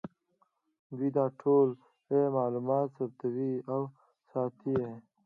[0.97, 1.67] دوی دا ټول
[2.37, 3.81] معلومات ثبتوي او
[4.31, 4.91] ساتي یې